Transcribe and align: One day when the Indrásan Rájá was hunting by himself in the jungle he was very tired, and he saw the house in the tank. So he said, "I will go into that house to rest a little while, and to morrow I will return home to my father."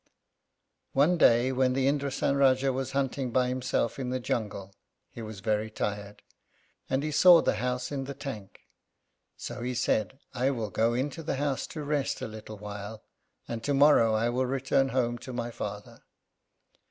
One 0.93 1.15
day 1.19 1.51
when 1.51 1.73
the 1.73 1.85
Indrásan 1.85 2.33
Rájá 2.33 2.73
was 2.73 2.93
hunting 2.93 3.29
by 3.29 3.49
himself 3.49 3.99
in 3.99 4.09
the 4.09 4.19
jungle 4.19 4.73
he 5.11 5.21
was 5.21 5.41
very 5.41 5.69
tired, 5.69 6.23
and 6.89 7.03
he 7.03 7.11
saw 7.11 7.39
the 7.39 7.57
house 7.57 7.91
in 7.91 8.05
the 8.05 8.15
tank. 8.15 8.61
So 9.37 9.61
he 9.61 9.75
said, 9.75 10.17
"I 10.33 10.49
will 10.49 10.71
go 10.71 10.95
into 10.95 11.21
that 11.21 11.35
house 11.37 11.67
to 11.67 11.83
rest 11.83 12.19
a 12.19 12.27
little 12.27 12.57
while, 12.57 13.03
and 13.47 13.63
to 13.63 13.75
morrow 13.75 14.15
I 14.15 14.29
will 14.29 14.47
return 14.47 14.89
home 14.89 15.19
to 15.19 15.33
my 15.33 15.51
father." 15.51 15.99